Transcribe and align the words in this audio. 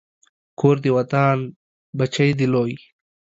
کور 0.59 0.75
دې 0.83 0.91
ودان، 0.95 1.37
بچی 1.97 2.29
دې 2.37 2.47
لوی 2.53 2.75